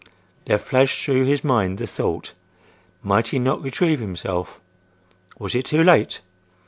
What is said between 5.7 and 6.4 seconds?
late?